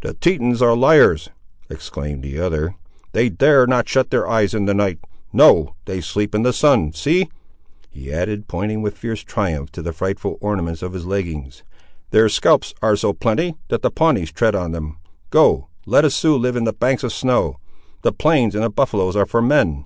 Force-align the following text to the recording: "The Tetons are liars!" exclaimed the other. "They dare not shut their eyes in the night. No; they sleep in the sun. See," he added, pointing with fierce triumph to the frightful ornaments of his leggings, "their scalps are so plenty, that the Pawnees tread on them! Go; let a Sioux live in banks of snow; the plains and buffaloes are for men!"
"The 0.00 0.14
Tetons 0.14 0.62
are 0.62 0.74
liars!" 0.74 1.28
exclaimed 1.68 2.22
the 2.22 2.40
other. 2.40 2.74
"They 3.12 3.28
dare 3.28 3.66
not 3.66 3.86
shut 3.86 4.08
their 4.08 4.26
eyes 4.26 4.54
in 4.54 4.64
the 4.64 4.72
night. 4.72 4.98
No; 5.30 5.74
they 5.84 6.00
sleep 6.00 6.34
in 6.34 6.42
the 6.42 6.54
sun. 6.54 6.94
See," 6.94 7.28
he 7.90 8.10
added, 8.10 8.48
pointing 8.48 8.80
with 8.80 8.96
fierce 8.96 9.20
triumph 9.22 9.70
to 9.72 9.82
the 9.82 9.92
frightful 9.92 10.38
ornaments 10.40 10.80
of 10.80 10.94
his 10.94 11.04
leggings, 11.04 11.64
"their 12.12 12.30
scalps 12.30 12.72
are 12.80 12.96
so 12.96 13.12
plenty, 13.12 13.56
that 13.68 13.82
the 13.82 13.90
Pawnees 13.90 14.32
tread 14.32 14.54
on 14.54 14.72
them! 14.72 14.96
Go; 15.28 15.68
let 15.84 16.02
a 16.02 16.10
Sioux 16.10 16.38
live 16.38 16.56
in 16.56 16.64
banks 16.80 17.04
of 17.04 17.12
snow; 17.12 17.58
the 18.00 18.10
plains 18.10 18.54
and 18.54 18.74
buffaloes 18.74 19.16
are 19.16 19.26
for 19.26 19.42
men!" 19.42 19.84